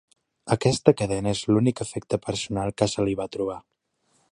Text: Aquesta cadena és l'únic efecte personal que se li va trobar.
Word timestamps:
Aquesta 0.53 0.93
cadena 1.01 1.33
és 1.37 1.43
l'únic 1.51 1.83
efecte 1.85 2.21
personal 2.25 2.75
que 2.83 2.91
se 2.95 3.07
li 3.09 3.17
va 3.23 3.31
trobar. 3.37 3.63